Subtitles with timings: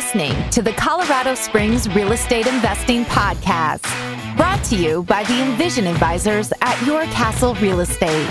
[0.00, 3.84] listening to the Colorado Springs Real Estate Investing Podcast,
[4.34, 8.26] brought to you by the Envision Advisors at Your Castle Real Estate.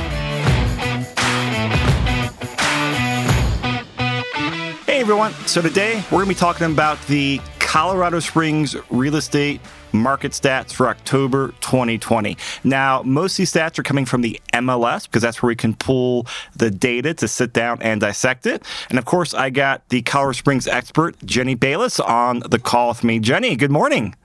[4.87, 5.31] Hey everyone.
[5.45, 7.39] So today we're going to be talking about the
[7.69, 9.61] Colorado Springs real estate
[9.91, 12.35] market stats for October 2020.
[12.63, 15.75] Now, most of these stats are coming from the MLS because that's where we can
[15.75, 18.65] pull the data to sit down and dissect it.
[18.89, 23.03] And of course, I got the Colorado Springs expert, Jenny Bayless, on the call with
[23.03, 23.19] me.
[23.19, 24.15] Jenny, good morning.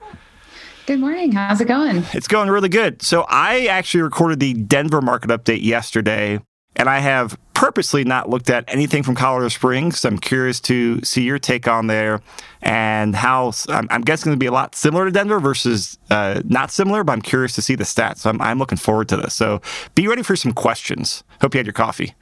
[0.87, 1.31] Good morning.
[1.31, 2.03] How's it going?
[2.13, 3.03] It's going really good.
[3.03, 6.39] So, I actually recorded the Denver market update yesterday,
[6.75, 10.05] and I have purposely not looked at anything from Colorado Springs.
[10.05, 12.21] I'm curious to see your take on there
[12.61, 16.69] and how I'm, I'm guessing to be a lot similar to Denver versus uh, not
[16.69, 18.17] similar, but I'm curious to see the stats.
[18.19, 19.33] So I'm, I'm looking forward to this.
[19.33, 19.61] So
[19.95, 21.23] be ready for some questions.
[21.41, 22.13] Hope you had your coffee.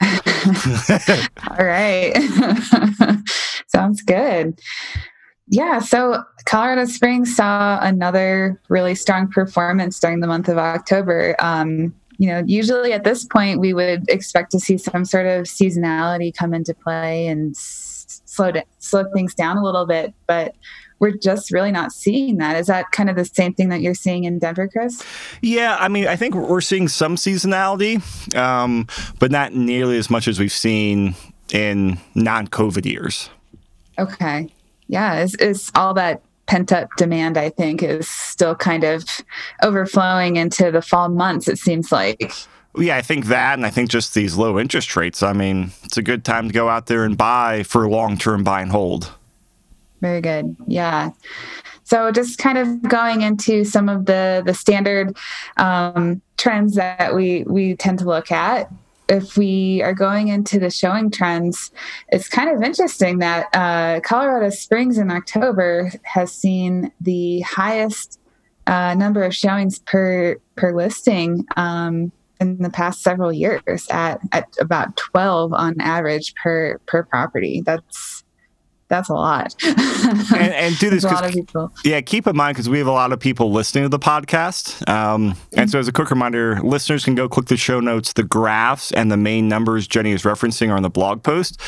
[1.50, 2.14] All right.
[3.66, 4.58] Sounds good.
[5.48, 11.36] Yeah, so Colorado Springs saw another really strong performance during the month of October.
[11.38, 15.44] Um, you know, usually at this point, we would expect to see some sort of
[15.44, 20.54] seasonality come into play and slow to, slow things down a little bit, but
[21.00, 22.56] we're just really not seeing that.
[22.56, 25.02] Is that kind of the same thing that you're seeing in Denver, Chris?
[25.42, 28.00] Yeah, I mean, I think we're seeing some seasonality,
[28.36, 28.86] um,
[29.18, 31.14] but not nearly as much as we've seen
[31.52, 33.28] in non-COVID years.
[33.98, 34.48] Okay.
[34.86, 39.04] Yeah, it's, it's all that pent up demand, I think, is still kind of
[39.62, 42.32] overflowing into the fall months, it seems like.
[42.76, 45.22] Yeah, I think that, and I think just these low interest rates.
[45.22, 48.42] I mean, it's a good time to go out there and buy for long term
[48.42, 49.12] buy and hold.
[50.00, 50.56] Very good.
[50.66, 51.10] Yeah.
[51.84, 55.16] So just kind of going into some of the the standard
[55.56, 58.70] um, trends that we we tend to look at
[59.08, 61.70] if we are going into the showing trends,
[62.08, 68.18] it's kind of interesting that uh, Colorado Springs in October has seen the highest
[68.66, 72.10] uh, number of showings per per listing um,
[72.40, 77.62] in the past several years at, at about 12 on average per per property.
[77.64, 78.23] That's
[78.88, 79.54] that's a lot.
[79.64, 81.04] and, and, do this
[81.84, 84.86] yeah, keep in mind because we have a lot of people listening to the podcast.
[84.88, 88.12] Um, and so, as a quick reminder, listeners can go click the show notes.
[88.12, 91.60] The graphs and the main numbers Jenny is referencing are on the blog post.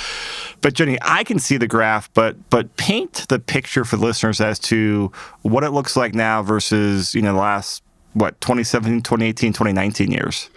[0.61, 4.41] But Jenny, I can see the graph, but but paint the picture for the listeners
[4.41, 5.11] as to
[5.43, 7.83] what it looks like now versus you know the last
[8.13, 10.51] what 2017, 2018, 2019 years.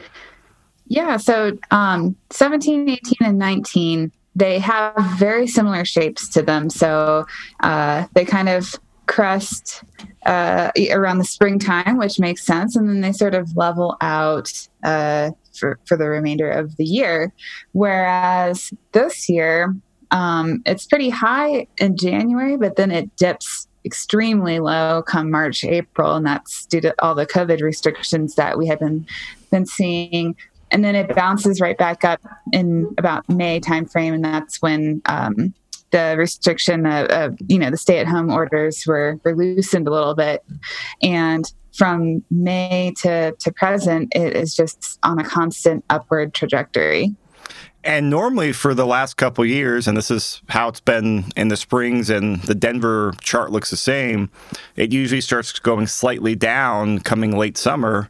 [0.87, 6.69] Yeah, so um, 17, 18, and 19 they have very similar shapes to them.
[6.69, 7.25] So
[7.61, 8.75] uh, they kind of
[9.07, 9.83] crest
[10.25, 14.51] uh, around the springtime, which makes sense, and then they sort of level out
[14.83, 17.33] uh, for for the remainder of the year.
[17.71, 19.75] Whereas this year,
[20.11, 26.15] um, it's pretty high in January, but then it dips extremely low come March, April,
[26.15, 29.07] and that's due to all the COVID restrictions that we have been
[29.49, 30.35] been seeing
[30.71, 32.21] and then it bounces right back up
[32.51, 35.53] in about May timeframe, and that's when um,
[35.91, 40.43] the restriction of, of, you know the stay-at-home orders were, were loosened a little bit,
[41.01, 47.15] and from May to to present, it is just on a constant upward trajectory.
[47.81, 51.55] And normally for the last couple years, and this is how it's been in the
[51.55, 54.29] springs, and the Denver chart looks the same.
[54.75, 58.09] It usually starts going slightly down coming late summer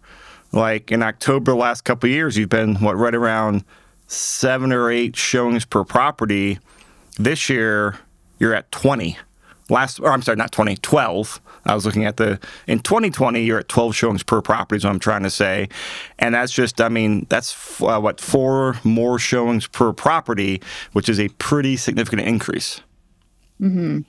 [0.51, 3.63] like in October, last couple years, you've been what right around
[4.07, 6.59] seven or eight showings per property.
[7.17, 7.99] This year,
[8.39, 9.17] you're at 20.
[9.69, 11.41] Last, or I'm sorry, not 20, 12.
[11.65, 14.91] I was looking at the, in 2020, you're at 12 showings per property, is what
[14.91, 15.69] I'm trying to say.
[16.17, 20.61] And that's just, I mean, that's uh, what, four more showings per property,
[20.93, 22.81] which is a pretty significant increase.
[23.61, 23.99] Mm-hmm.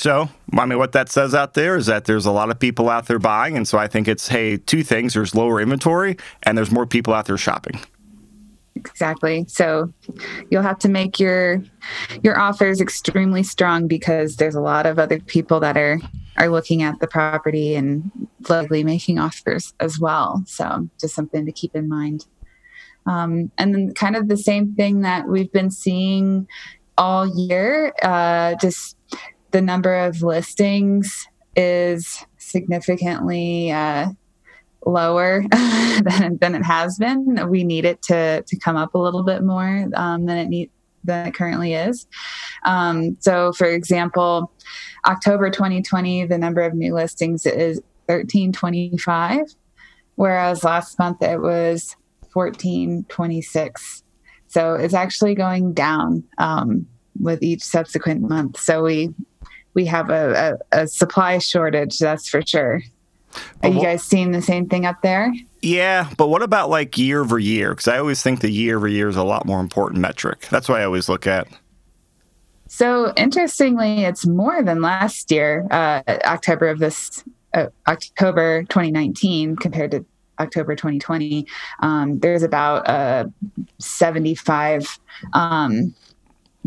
[0.00, 2.88] So, I mean, what that says out there is that there's a lot of people
[2.88, 3.54] out there buying.
[3.54, 7.12] And so I think it's, hey, two things there's lower inventory and there's more people
[7.12, 7.78] out there shopping.
[8.74, 9.44] Exactly.
[9.46, 9.92] So
[10.48, 11.62] you'll have to make your
[12.22, 16.00] your offers extremely strong because there's a lot of other people that are
[16.38, 18.10] are looking at the property and
[18.48, 20.42] likely making offers as well.
[20.46, 22.24] So just something to keep in mind.
[23.04, 26.48] Um, and then kind of the same thing that we've been seeing
[26.96, 28.96] all year, uh, just
[29.50, 31.26] the number of listings
[31.56, 34.08] is significantly uh,
[34.86, 37.48] lower than, than it has been.
[37.48, 40.70] We need it to to come up a little bit more um, than it need
[41.04, 42.06] than it currently is.
[42.64, 44.52] Um, so, for example,
[45.06, 49.54] October 2020, the number of new listings is 1325,
[50.16, 51.96] whereas last month it was
[52.34, 54.04] 1426.
[54.48, 56.24] So it's actually going down.
[56.36, 56.86] Um,
[57.20, 58.58] with each subsequent month.
[58.58, 59.10] So we
[59.74, 62.82] we have a, a, a supply shortage, that's for sure.
[63.62, 65.32] Are you guys seeing the same thing up there?
[65.62, 67.70] Yeah, but what about like year over year?
[67.70, 70.48] Because I always think the year over year is a lot more important metric.
[70.50, 71.46] That's what I always look at.
[72.66, 79.90] So interestingly, it's more than last year, uh, October of this uh, October 2019 compared
[79.90, 80.04] to
[80.38, 81.46] October 2020.
[81.80, 83.26] Um, there's about uh,
[83.78, 84.98] 75
[85.32, 85.94] um,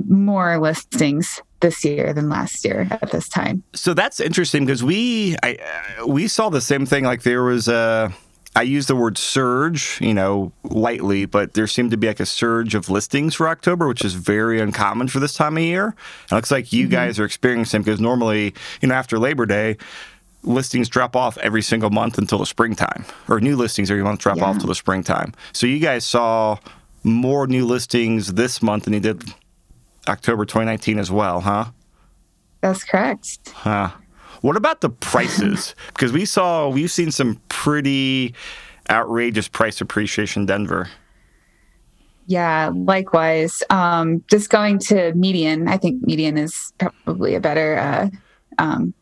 [0.07, 3.63] more listings this year than last year at this time.
[3.73, 5.57] So that's interesting because we I,
[6.05, 7.03] we saw the same thing.
[7.05, 8.13] Like there was a.
[8.55, 12.25] I use the word surge, you know, lightly, but there seemed to be like a
[12.27, 15.85] surge of listings for October, which is very uncommon for this time of year.
[15.85, 16.91] And it looks like you mm-hmm.
[16.91, 19.77] guys are experiencing because normally, you know, after Labor Day,
[20.43, 24.37] listings drop off every single month until the springtime, or new listings every month drop
[24.37, 24.45] yeah.
[24.45, 25.33] off till the springtime.
[25.51, 26.59] So you guys saw
[27.03, 29.23] more new listings this month than you did
[30.07, 31.65] October 2019 as well, huh?
[32.61, 33.39] That's correct.
[33.53, 33.91] Huh.
[34.41, 35.75] What about the prices?
[35.87, 38.33] because we saw, we've seen some pretty
[38.89, 40.89] outrageous price appreciation in Denver.
[42.25, 43.63] Yeah, likewise.
[43.69, 48.09] Um, just going to median, I think median is probably a better uh,
[48.59, 48.93] um,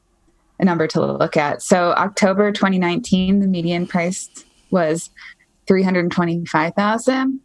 [0.59, 1.61] a number to look at.
[1.61, 4.29] So October 2019, the median price
[4.69, 5.09] was
[5.67, 7.39] 325,000.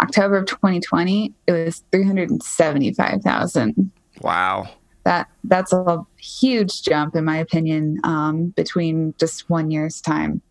[0.00, 3.90] October of 2020, it was 375,000.
[4.20, 4.68] Wow.
[5.04, 10.42] That that's a huge jump, in my opinion, um, between just one year's time.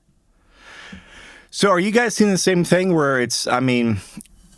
[1.51, 3.45] So, are you guys seeing the same thing where it's?
[3.45, 3.99] I mean,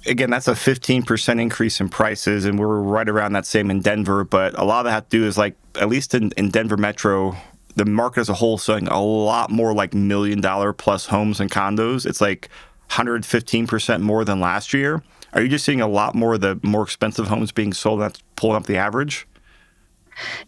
[0.05, 4.23] again, that's a 15% increase in prices, and we're right around that same in Denver.
[4.23, 6.77] But a lot of that has to do is like, at least in, in Denver
[6.77, 7.35] Metro,
[7.75, 11.49] the market as a whole selling a lot more like million dollar plus homes and
[11.49, 12.05] condos.
[12.05, 12.49] It's like
[12.91, 15.01] 115% more than last year.
[15.33, 18.21] Are you just seeing a lot more of the more expensive homes being sold that's
[18.35, 19.27] pulling up the average?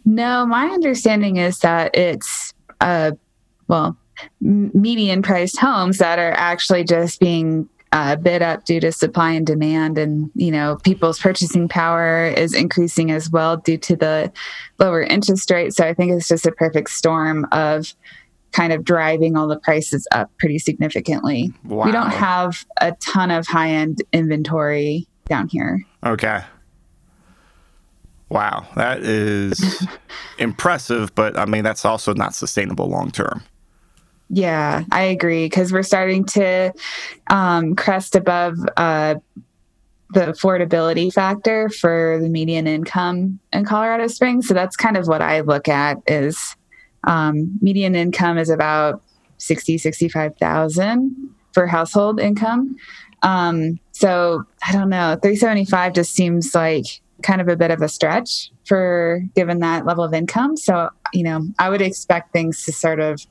[0.05, 3.11] No, my understanding is that it's, uh,
[3.67, 3.97] well,
[4.41, 9.45] median priced homes that are actually just being uh, bid up due to supply and
[9.45, 14.31] demand and you know people's purchasing power is increasing as well due to the
[14.79, 17.93] lower interest rate so i think it's just a perfect storm of
[18.53, 21.51] kind of driving all the prices up pretty significantly.
[21.65, 21.85] Wow.
[21.85, 25.83] We don't have a ton of high end inventory down here.
[26.05, 26.41] Okay.
[28.29, 29.87] Wow, that is
[30.39, 33.43] impressive, but I mean, that's also not sustainable long term.
[34.29, 36.73] Yeah, I agree because we're starting to
[37.29, 39.15] um, crest above uh,
[40.13, 44.47] the affordability factor for the median income in Colorado Springs.
[44.47, 46.55] So that's kind of what I look at is
[47.03, 49.01] um, median income is about
[49.37, 52.75] 60, 65,000 for household income.
[53.21, 56.85] Um, so I don't know, 375 just seems like
[57.21, 60.57] kind of a bit of a stretch for given that level of income.
[60.57, 63.25] So, you know, I would expect things to sort of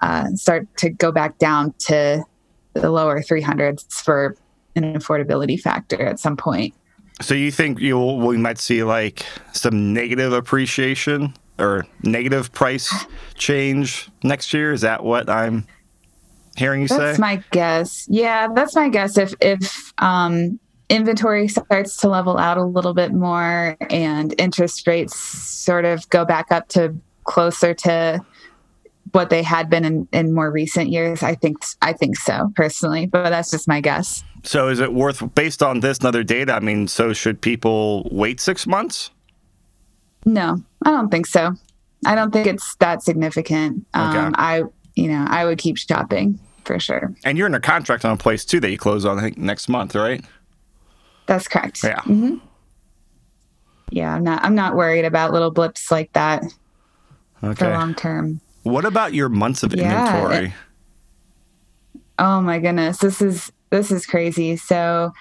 [0.00, 2.24] uh, start to go back down to
[2.72, 4.36] the lower 300s for
[4.76, 6.74] an affordability factor at some point.
[7.20, 12.92] So you think you'll we might see like some negative appreciation or negative price
[13.34, 14.72] change next year?
[14.72, 15.66] Is that what I'm
[16.56, 17.06] hearing you that's say?
[17.06, 18.06] That's my guess.
[18.08, 19.18] Yeah, that's my guess.
[19.18, 20.58] If if um,
[20.88, 26.24] inventory starts to level out a little bit more and interest rates sort of go
[26.24, 26.94] back up to
[27.24, 28.20] closer to
[29.12, 33.06] what they had been in, in more recent years, I think I think so personally,
[33.06, 34.22] but that's just my guess.
[34.42, 36.54] So is it worth based on this and other data?
[36.54, 39.10] I mean, so should people wait six months?
[40.24, 41.54] No, I don't think so.
[42.06, 43.86] I don't think it's that significant.
[43.92, 44.34] Um, okay.
[44.36, 44.62] I,
[44.96, 47.14] you know, I would keep shopping for sure.
[47.24, 49.38] And you're in a contract on a place too that you close on, I think,
[49.38, 50.24] next month, right?
[51.26, 51.82] That's correct.
[51.84, 52.00] Yeah.
[52.00, 52.36] Mm-hmm.
[53.90, 54.44] Yeah, I'm not.
[54.44, 56.44] I'm not worried about little blips like that
[57.42, 57.54] okay.
[57.54, 58.40] for long term.
[58.62, 60.46] What about your months of yeah, inventory?
[60.46, 60.52] It,
[62.18, 64.56] oh my goodness, this is this is crazy.
[64.56, 65.12] So,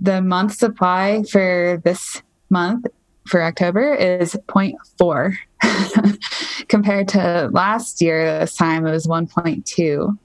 [0.00, 2.86] the month supply for this month
[3.26, 5.36] for October is 0.4
[6.68, 10.18] compared to last year this time it was 1.2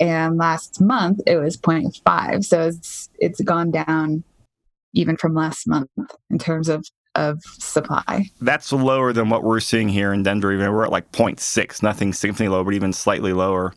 [0.00, 4.22] and last month it was 0.5 so it's it's gone down
[4.92, 5.90] even from last month
[6.30, 8.28] in terms of of supply.
[8.40, 10.52] That's lower than what we're seeing here in Denver.
[10.52, 13.72] Even we're at like 0.6, nothing significantly low, but even slightly lower.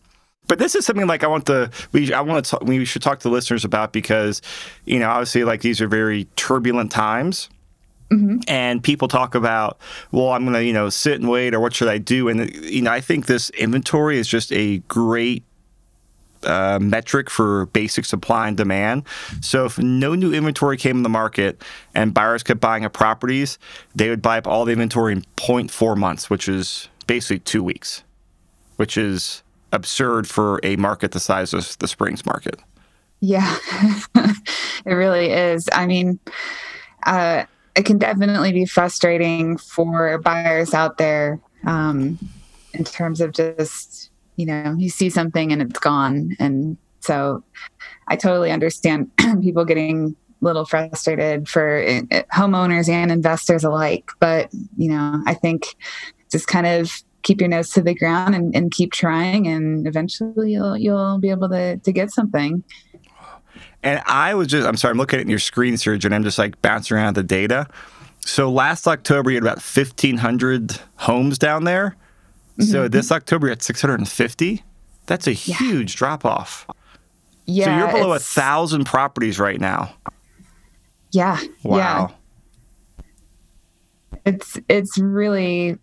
[0.48, 3.02] But this is something like I want to we I want to talk, we should
[3.02, 4.40] talk to listeners about because
[4.86, 7.50] you know obviously like these are very turbulent times
[8.10, 8.38] Mm-hmm.
[8.48, 9.78] And people talk about,
[10.12, 12.28] well, I'm going to, you know, sit and wait, or what should I do?
[12.28, 15.44] And, you know, I think this inventory is just a great
[16.44, 19.04] uh, metric for basic supply and demand.
[19.40, 21.62] So if no new inventory came in the market
[21.94, 23.58] and buyers kept buying up properties,
[23.94, 28.04] they would buy up all the inventory in 0.4 months, which is basically two weeks,
[28.76, 32.60] which is absurd for a market the size of the Springs market.
[33.20, 33.56] Yeah,
[34.14, 35.68] it really is.
[35.72, 36.20] I mean,
[37.04, 37.44] uh,
[37.78, 42.18] it can definitely be frustrating for buyers out there um,
[42.74, 46.34] in terms of just, you know, you see something and it's gone.
[46.40, 47.44] And so
[48.08, 54.10] I totally understand people getting a little frustrated for uh, homeowners and investors alike.
[54.18, 55.76] But, you know, I think
[56.32, 56.90] just kind of
[57.22, 61.30] keep your nose to the ground and, and keep trying and eventually you'll you'll be
[61.30, 62.64] able to to get something.
[63.82, 66.38] And I was just, I'm sorry, I'm looking at your screen, Serge, and I'm just
[66.38, 67.68] like bouncing around the data.
[68.20, 71.96] So last October, you had about 1,500 homes down there.
[72.58, 72.62] Mm-hmm.
[72.64, 74.64] So this October, you're at 650.
[75.06, 75.56] That's a yeah.
[75.56, 76.66] huge drop off.
[77.46, 77.64] Yeah.
[77.64, 79.94] So you're below a thousand properties right now.
[81.12, 81.40] Yeah.
[81.62, 82.14] Wow.
[82.98, 83.04] Yeah.
[84.26, 85.78] It's it's really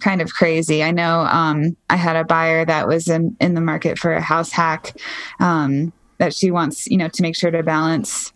[0.00, 0.82] kind of crazy.
[0.82, 4.20] I know um, I had a buyer that was in, in the market for a
[4.20, 4.96] house hack
[5.38, 8.32] um, that she wants, you know, to make sure to balance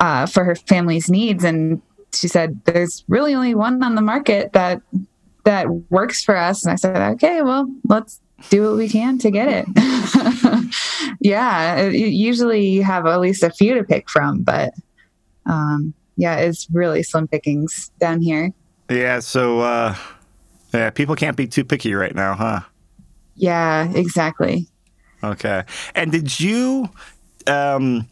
[0.00, 1.44] uh, for her family's needs.
[1.44, 1.80] And
[2.12, 4.82] she said, "There's really only one on the market that
[5.44, 9.30] that works for us." And I said, "Okay, well, let's do what we can to
[9.30, 10.74] get it."
[11.20, 14.72] yeah, usually you have at least a few to pick from, but
[15.46, 18.52] um, yeah, it's really slim pickings down here.
[18.90, 19.94] Yeah, so uh,
[20.74, 22.60] yeah, people can't be too picky right now, huh?
[23.34, 24.68] Yeah, exactly.
[25.22, 25.64] Okay.
[25.94, 26.88] And did you
[27.46, 28.08] um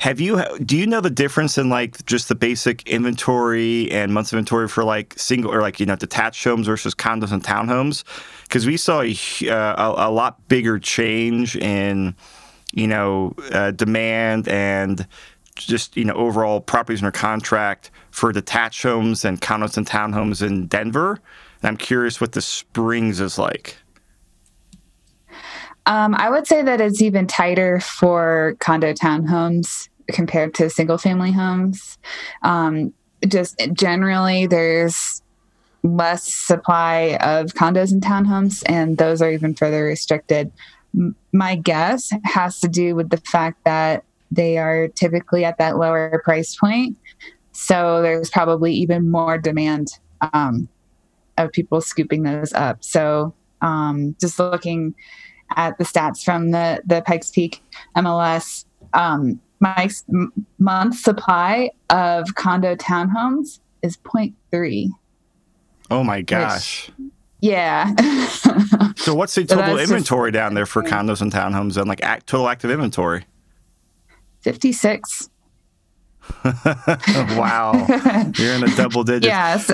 [0.00, 4.32] have you do you know the difference in like just the basic inventory and months
[4.32, 8.04] of inventory for like single or like you know detached homes versus condos and townhomes?
[8.44, 9.14] Because we saw a,
[9.46, 12.14] uh, a, a lot bigger change in
[12.72, 15.06] you know uh, demand and
[15.54, 20.66] just you know overall properties under contract for detached homes and condos and townhomes in
[20.66, 21.20] Denver.
[21.62, 23.76] And I'm curious what the Springs is like.
[25.86, 31.32] Um, I would say that it's even tighter for condo townhomes compared to single family
[31.32, 31.98] homes.
[32.42, 32.92] Um,
[33.26, 35.22] just generally, there's
[35.82, 40.52] less supply of condos and townhomes, and those are even further restricted.
[41.32, 46.20] My guess has to do with the fact that they are typically at that lower
[46.24, 46.96] price point.
[47.52, 49.88] So there's probably even more demand
[50.32, 50.68] um,
[51.36, 52.84] of people scooping those up.
[52.84, 54.94] So um, just looking
[55.56, 57.62] at the stats from the the Pikes Peak
[57.96, 58.64] MLS,
[58.94, 59.88] um, my
[60.58, 64.88] month supply of condo townhomes is 0.3.
[65.90, 66.90] Oh my gosh.
[66.96, 67.94] Which, yeah.
[68.96, 72.26] so what's the total so inventory down there for condos and townhomes and like act,
[72.26, 73.24] total active inventory?
[74.42, 75.29] 56.
[76.44, 77.72] wow.
[78.36, 79.26] You're in the double digits.
[79.26, 79.70] Yes.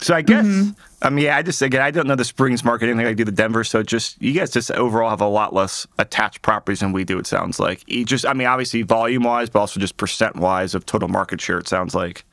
[0.00, 0.70] So I guess mm-hmm.
[1.02, 3.24] I mean, yeah, I just again, I don't know the Springs market anything like do
[3.24, 6.92] the Denver, so just you guys just overall have a lot less attached properties than
[6.92, 7.18] we do.
[7.18, 10.74] It sounds like you just, I mean, obviously volume wise, but also just percent wise
[10.74, 11.58] of total market share.
[11.58, 12.24] It sounds like.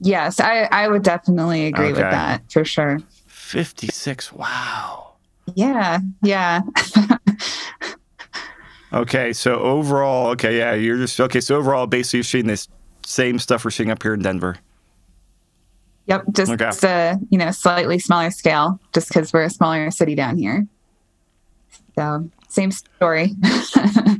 [0.00, 2.02] Yes, I I would definitely agree okay.
[2.02, 2.98] with that for sure.
[3.26, 4.32] Fifty six.
[4.32, 5.12] Wow.
[5.54, 6.00] Yeah.
[6.22, 6.62] Yeah.
[8.92, 11.40] okay, so overall, okay, yeah, you're just okay.
[11.40, 12.68] So overall, basically, you're seeing this
[13.04, 14.58] same stuff we're seeing up here in Denver.
[16.06, 16.70] Yep, just okay.
[16.88, 20.66] a you know slightly smaller scale, just because we're a smaller city down here.
[21.94, 23.34] So same story.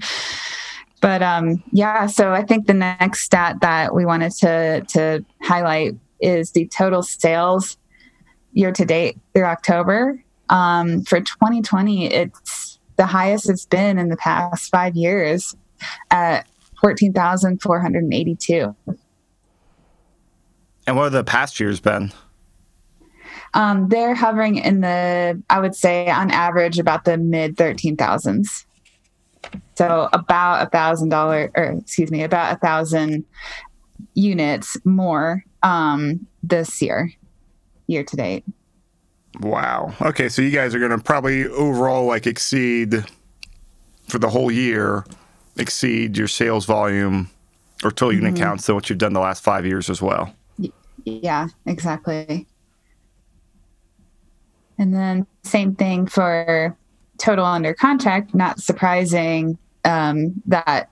[1.01, 5.95] but um, yeah, so I think the next stat that we wanted to to highlight
[6.21, 7.77] is the total sales
[8.53, 10.23] year to date through October.
[10.49, 15.57] Um, for 2020, it's the highest it's been in the past five years
[16.11, 16.47] at
[16.81, 18.77] 14,482.
[20.87, 22.13] And what have the past years been?
[23.55, 28.67] Um, they're hovering in the, I would say, on average, about the mid thirteen thousands.
[29.77, 33.25] So about a thousand dollar, or excuse me, about a thousand
[34.15, 37.13] units more um, this year,
[37.87, 38.45] year to date.
[39.41, 39.95] Wow.
[40.01, 43.05] Okay, so you guys are going to probably overall like exceed
[44.09, 45.05] for the whole year,
[45.57, 47.31] exceed your sales volume
[47.83, 48.43] or total unit mm-hmm.
[48.43, 50.35] counts than what you've done the last five years as well.
[51.05, 52.47] Yeah, exactly.
[54.79, 56.77] And then same thing for
[57.19, 58.35] total under contract.
[58.35, 60.91] Not surprising um, that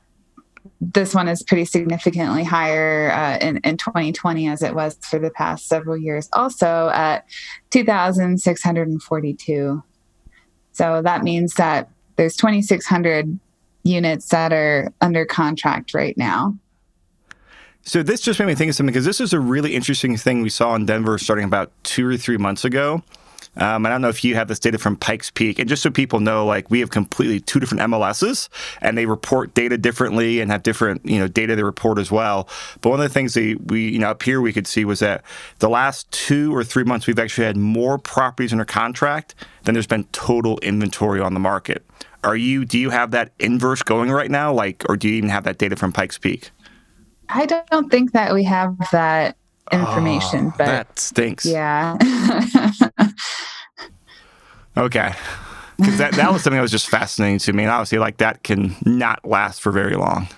[0.81, 5.31] this one is pretty significantly higher uh, in, in 2020 as it was for the
[5.31, 7.27] past several years, also at
[7.71, 9.83] 2,642.
[10.73, 13.39] So that means that there's 2,600
[13.83, 16.57] units that are under contract right now.
[17.83, 20.43] So this just made me think of something because this is a really interesting thing
[20.43, 23.03] we saw in Denver starting about two or three months ago.
[23.57, 25.91] Um, I don't know if you have this data from Pikes Peak, and just so
[25.91, 28.49] people know, like we have completely two different MLSs,
[28.81, 32.49] and they report data differently and have different, you know, data they report as well.
[32.81, 35.01] But one of the things that we, you know, up here we could see was
[35.01, 35.25] that
[35.59, 39.87] the last two or three months we've actually had more properties under contract than there's
[39.87, 41.85] been total inventory on the market.
[42.23, 42.65] Are you?
[42.65, 45.59] Do you have that inverse going right now, like, or do you even have that
[45.59, 46.51] data from Pikes Peak?
[47.29, 49.37] I don't think that we have that
[49.73, 51.47] information, Oh, but that stinks.
[51.47, 51.97] yeah.
[54.77, 55.13] Okay.
[55.77, 57.63] Because that, that was something that was just fascinating to me.
[57.65, 60.29] And obviously, like, that can not last for very long.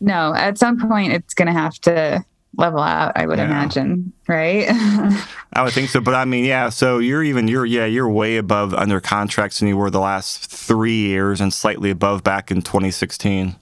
[0.00, 2.24] no, at some point it's going to have to
[2.56, 3.44] level out, I would Yeah.
[3.46, 4.66] imagine, right?
[5.52, 6.00] I would think so.
[6.00, 9.68] But I mean, yeah, so you're even, you're, yeah, you're way above under contracts than
[9.68, 13.56] you were the last three years and slightly above back in 2016.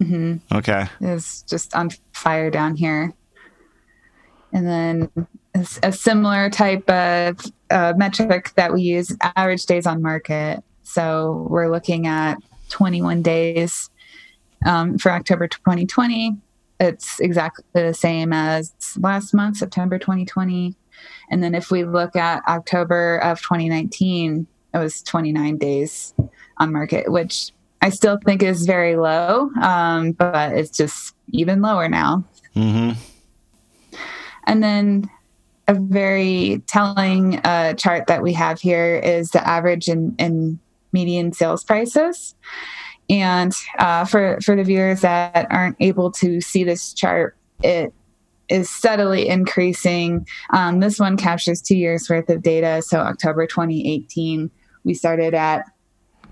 [0.00, 0.56] Mm-hmm.
[0.56, 0.86] Okay.
[1.00, 3.12] it's just on fire down here.
[4.52, 5.10] And then
[5.54, 7.40] a similar type of
[7.70, 10.62] uh, metric that we use average days on market.
[10.82, 12.36] So we're looking at
[12.70, 13.90] 21 days
[14.64, 16.36] um, for October 2020.
[16.80, 20.76] It's exactly the same as last month, September 2020.
[21.30, 26.14] And then if we look at October of 2019, it was 29 days
[26.58, 31.88] on market, which I still think is very low, um, but it's just even lower
[31.88, 32.24] now.
[32.56, 32.98] Mm-hmm.
[34.46, 35.10] And then
[35.68, 40.58] a very telling uh, chart that we have here is the average and,
[40.90, 42.34] median sales prices.
[43.10, 47.92] And uh, for for the viewers that aren't able to see this chart, it
[48.48, 50.26] is steadily increasing.
[50.54, 52.80] Um, this one captures two years worth of data.
[52.80, 54.50] So October 2018,
[54.84, 55.66] we started at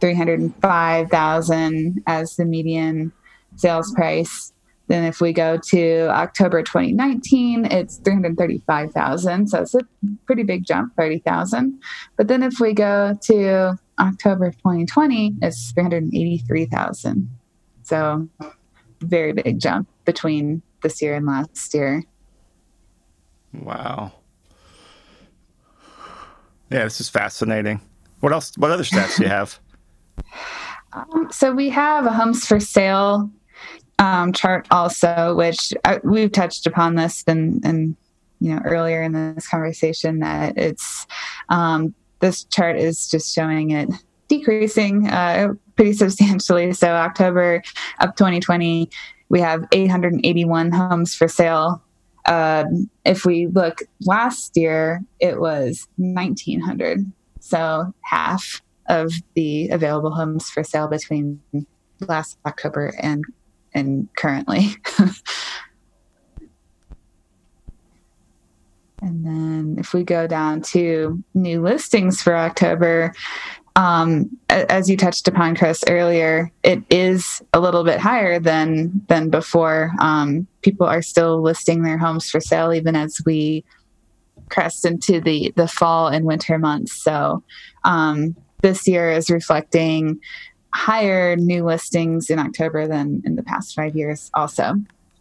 [0.01, 3.13] 305,000 as the median
[3.57, 4.55] sales price.
[4.89, 9.49] Then if we go to October 2019, it's 335,000.
[9.49, 9.81] So it's a
[10.27, 11.81] pretty big jump, 30,000.
[12.17, 17.29] But then if we go to October 2020, it's 383,000.
[17.83, 18.29] So
[19.01, 22.05] very big jump between this year and last year.
[23.53, 24.13] Wow.
[26.71, 27.81] Yeah, this is fascinating.
[28.21, 28.53] What else?
[28.57, 29.59] What other stats do you have?
[30.93, 33.31] Um, so we have a homes for sale
[34.07, 37.97] um, chart also, which uh, we've touched upon this and and
[38.41, 41.07] you know earlier in this conversation that it's
[41.49, 43.89] um, this chart is just showing it
[44.29, 46.73] decreasing uh, pretty substantially.
[46.73, 47.63] So October
[48.01, 48.91] of 2020,
[49.29, 51.83] we have 881 homes for sale.
[52.27, 57.01] Um, if we look last year, it was 1900.
[57.41, 61.41] So half of the available homes for sale between
[62.01, 63.25] last October and
[63.77, 64.75] and currently.
[69.03, 73.13] and then if we go down to new listings for October,
[73.77, 79.29] um, as you touched upon, Chris earlier, it is a little bit higher than than
[79.29, 79.93] before.
[80.01, 83.65] Um, people are still listing their homes for sale even as we
[84.49, 86.95] crest into the the fall and winter months.
[87.03, 87.45] So
[87.85, 90.21] um, this year is reflecting
[90.77, 94.31] higher new listings in October than in the past five years.
[94.35, 94.75] Also,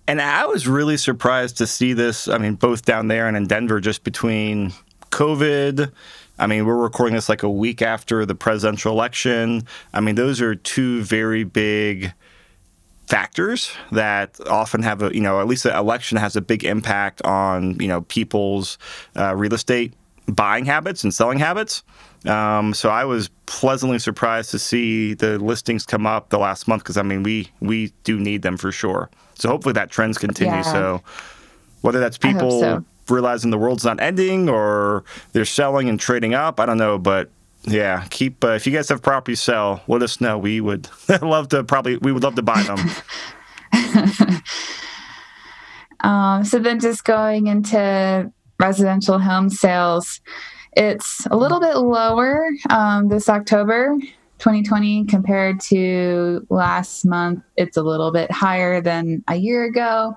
[0.08, 2.28] And I was really surprised to see this.
[2.28, 4.74] I mean, both down there and in Denver, just between
[5.12, 5.92] COVID.
[6.38, 9.66] I mean, we're recording this like a week after the presidential election.
[9.94, 12.12] I mean, those are two very big
[13.08, 17.22] factors that often have a, you know, at least the election has a big impact
[17.22, 18.78] on, you know, people's
[19.16, 19.94] uh, real estate
[20.28, 21.84] buying habits and selling habits.
[22.28, 26.84] Um, so I was pleasantly surprised to see the listings come up the last month
[26.84, 29.10] because I mean we we do need them for sure.
[29.36, 30.54] So hopefully that trends continue.
[30.54, 30.62] Yeah.
[30.62, 31.02] So
[31.82, 32.86] whether that's people so.
[33.10, 37.30] realizing the world's not ending or they're selling and trading up, I don't know, but
[37.64, 40.38] yeah, keep uh, if you guys have properties sell, let us know.
[40.38, 40.90] We would
[41.22, 44.42] love to probably we would love to buy them.
[46.06, 50.22] Um, so then just going into residential home sales,
[50.76, 53.98] it's a little bit lower um, this October
[54.40, 57.42] 2020 compared to last month.
[57.56, 60.16] It's a little bit higher than a year ago.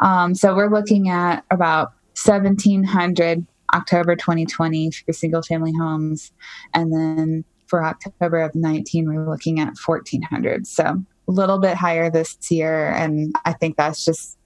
[0.00, 6.32] Um, so we're looking at about 1,700 October 2020 for single family homes.
[6.74, 10.66] And then for October of 19, we're looking at 1,400.
[10.66, 12.90] So a little bit higher this year.
[12.90, 14.36] And I think that's just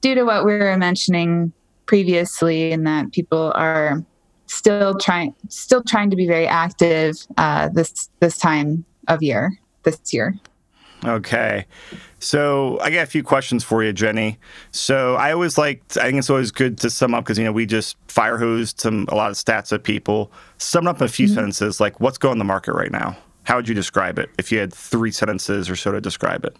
[0.00, 1.52] due to what we were mentioning
[1.86, 4.04] previously, in that people are
[4.48, 9.58] still trying still trying to be very active uh, this this time of year.
[9.84, 10.34] this year.
[11.04, 11.66] Okay.
[12.18, 14.38] So I got a few questions for you, Jenny.
[14.72, 17.52] So I always like, I think it's always good to sum up because, you know,
[17.52, 20.32] we just fire hosed some, a lot of stats at people.
[20.58, 21.36] Sum up a few mm-hmm.
[21.36, 23.16] sentences, like what's going on the market right now?
[23.44, 26.56] How would you describe it if you had three sentences or so to describe it?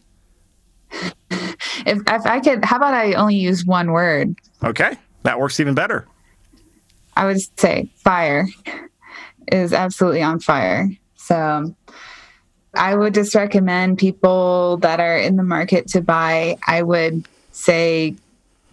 [1.31, 4.37] if, if I could, how about I only use one word?
[4.63, 4.97] Okay.
[5.25, 6.07] That works even better.
[7.19, 8.47] I would say fire
[9.51, 10.89] is absolutely on fire.
[11.17, 11.75] So
[12.75, 16.59] I would just recommend people that are in the market to buy.
[16.65, 18.15] I would say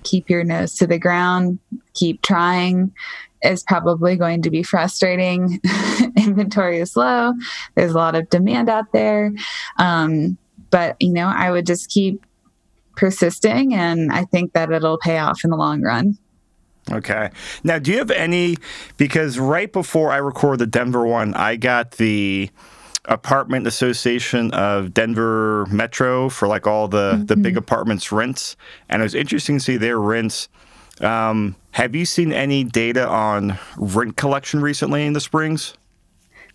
[0.03, 1.57] keep your nose to the ground,
[1.95, 2.93] keep trying.
[3.41, 5.59] Is probably going to be frustrating.
[6.17, 7.33] Inventory is low.
[7.75, 9.33] There's a lot of demand out there.
[9.77, 10.37] Um,
[10.71, 12.25] but, you know, I would just keep
[12.95, 16.17] persisting and I think that it'll pay off in the long run.
[16.91, 17.31] Okay.
[17.63, 18.57] Now, do you have any?
[18.97, 22.49] Because right before I record the Denver one, I got the
[23.05, 27.25] apartment association of Denver Metro for like all the mm-hmm.
[27.25, 27.59] the big mm-hmm.
[27.59, 28.55] apartments rents,
[28.89, 30.47] and it was interesting to see their rents.
[31.01, 35.73] Um, have you seen any data on rent collection recently in the Springs?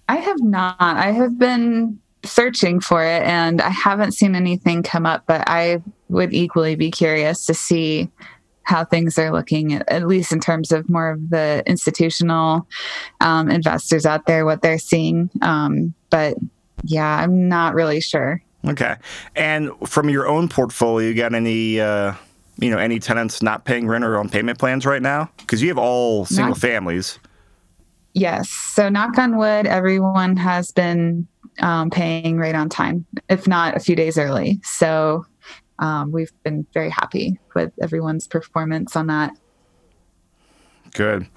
[0.08, 0.76] I have not.
[0.80, 5.82] I have been searching for it and I haven't seen anything come up, but I
[6.08, 8.10] would equally be curious to see
[8.62, 12.66] how things are looking, at, least in terms of more of the institutional
[13.20, 15.30] um, investors out there, what they're seeing.
[15.42, 16.36] Um, but
[16.84, 18.42] yeah, I'm not really sure.
[18.66, 18.96] Okay.
[19.34, 22.14] And from your own portfolio, you got any, uh,
[22.58, 25.30] you know, any tenants not paying rent or on payment plans right now?
[25.38, 27.18] Because you have all single not, families.
[28.12, 28.50] Yes.
[28.50, 31.26] So knock on wood, everyone has been
[31.60, 34.60] um, paying right on time, if not a few days early.
[34.62, 35.26] So
[35.80, 39.36] um, we've been very happy with everyone's performance on that.
[40.94, 41.28] Good.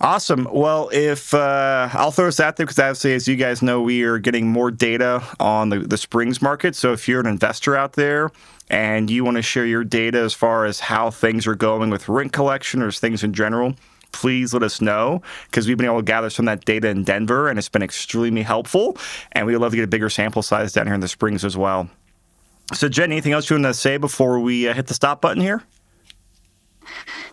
[0.00, 0.46] Awesome.
[0.52, 4.02] Well, if uh, I'll throw this out there because obviously, as you guys know, we
[4.02, 6.76] are getting more data on the, the Springs market.
[6.76, 8.30] So if you're an investor out there
[8.70, 12.08] and you want to share your data as far as how things are going with
[12.08, 13.74] rent collection or things in general,
[14.12, 17.02] please let us know because we've been able to gather some of that data in
[17.02, 18.96] Denver and it's been extremely helpful.
[19.32, 21.56] And we'd love to get a bigger sample size down here in the Springs as
[21.56, 21.90] well.
[22.74, 25.42] So, Jen, anything else you want to say before we uh, hit the stop button
[25.42, 25.62] here?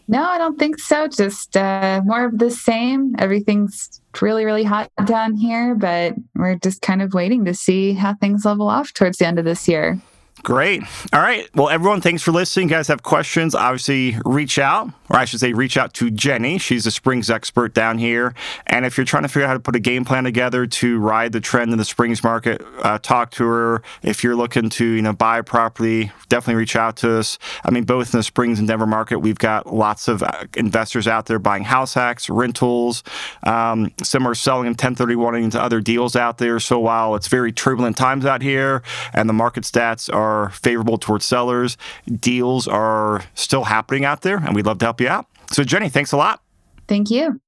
[0.08, 1.08] No, I don't think so.
[1.08, 3.16] Just uh, more of the same.
[3.20, 8.16] Everything's really, really hot down here, but we're just kind of waiting to see how
[8.16, 10.00] things level off towards the end of this year.
[10.44, 10.84] Great.
[11.12, 11.48] All right.
[11.54, 12.70] Well, everyone, thanks for listening.
[12.70, 16.58] You guys have questions, obviously reach out, or I should say, reach out to Jenny.
[16.58, 18.34] She's a Springs expert down here.
[18.66, 21.00] And if you're trying to figure out how to put a game plan together to
[21.00, 23.82] ride the trend in the Springs market, uh, talk to her.
[24.02, 27.38] If you're looking to, you know, buy property, definitely reach out to us.
[27.66, 31.08] I mean, both in the Springs and Denver market, we've got lots of uh, investors
[31.08, 33.04] out there buying house hacks, rentals.
[33.44, 36.60] Um, some are selling in 1031 into other deals out there.
[36.60, 40.98] So while it's very turbulent times out here and the market stats are are favorable
[40.98, 41.78] towards sellers.
[42.08, 45.26] Deals are still happening out there, and we'd love to help you out.
[45.52, 46.42] So, Jenny, thanks a lot.
[46.88, 47.40] Thank you.